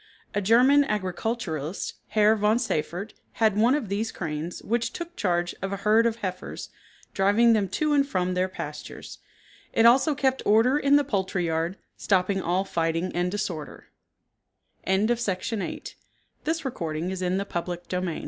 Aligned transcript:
A 0.33 0.41
German 0.41 0.83
agriculturist, 0.85 1.93
Herr 2.07 2.35
von 2.35 2.57
Seyffert, 2.57 3.13
had 3.33 3.55
one 3.55 3.75
of 3.75 3.87
these 3.87 4.11
cranes 4.11 4.63
which 4.63 4.93
took 4.93 5.15
charge 5.15 5.53
of 5.61 5.71
a 5.71 5.75
herd 5.77 6.07
of 6.07 6.15
heifers, 6.15 6.69
driving 7.13 7.53
them 7.53 7.69
to 7.69 7.93
and 7.93 8.07
from 8.07 8.33
their 8.33 8.47
pastures. 8.49 9.19
It 9.73 9.85
also 9.85 10.15
kept 10.15 10.41
order 10.43 10.79
in 10.79 10.95
the 10.95 11.03
poultry 11.03 11.45
yard, 11.45 11.77
stopping 11.97 12.41
all 12.41 12.65
fighting 12.65 13.11
and 13.15 13.29
disorder. 13.29 13.89
[Illustration: 14.87 15.59
PRES. 15.59 15.93
BY 15.93 16.51
VAUGHN'S 16.51 16.57
SEED 16.57 16.73
CO. 16.73 16.87
AMERICAN 16.87 17.07
MISTLETOE. 17.37 18.01
1/2 18.01 18.19